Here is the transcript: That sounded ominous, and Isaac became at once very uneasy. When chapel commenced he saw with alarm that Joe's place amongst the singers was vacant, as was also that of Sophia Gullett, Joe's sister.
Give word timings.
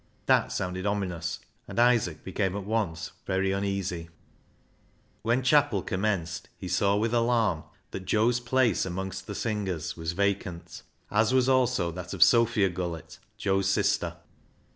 That 0.25 0.51
sounded 0.51 0.87
ominous, 0.87 1.41
and 1.67 1.79
Isaac 1.79 2.23
became 2.23 2.55
at 2.55 2.63
once 2.63 3.11
very 3.27 3.51
uneasy. 3.51 4.09
When 5.21 5.43
chapel 5.43 5.83
commenced 5.83 6.49
he 6.57 6.67
saw 6.67 6.95
with 6.95 7.13
alarm 7.13 7.65
that 7.91 8.05
Joe's 8.07 8.39
place 8.39 8.83
amongst 8.83 9.27
the 9.27 9.35
singers 9.35 9.95
was 9.95 10.13
vacant, 10.13 10.81
as 11.11 11.35
was 11.35 11.47
also 11.47 11.91
that 11.91 12.15
of 12.15 12.23
Sophia 12.23 12.71
Gullett, 12.71 13.19
Joe's 13.37 13.69
sister. 13.69 14.17